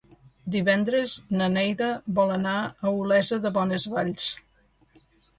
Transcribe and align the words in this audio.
Divendres 0.53 1.17
na 1.41 1.49
Neida 1.57 1.89
vol 2.19 2.33
anar 2.35 2.53
a 2.87 2.93
Olesa 3.01 3.39
de 3.43 3.51
Bonesvalls. 3.59 4.25